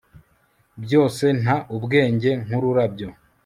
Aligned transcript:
Byose 0.83 1.23
nta 1.41 1.55
ubwenge 1.75 2.31
nkururabyo 2.45 3.07